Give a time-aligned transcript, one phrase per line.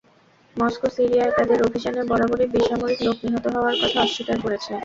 [0.55, 4.71] Moscow সিরিয়ায় তাদের অভিযানে বরাবরই বেসামরিক লোক নিহত হওয়ার কথা অস্বীকার করেছে।